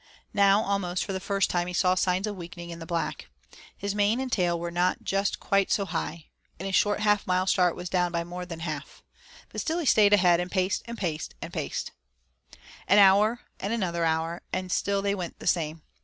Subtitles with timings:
[0.33, 3.29] Now almost for the first time he saw signs of weakening in the Black.
[3.77, 6.25] His mane and tail were not just quite so high,
[6.59, 9.03] and his short half mile of start was down by more than half,
[9.49, 11.91] but still he stayed ahead and paced and paced and paced.
[12.87, 15.83] An hour and another hour, and still they went the same.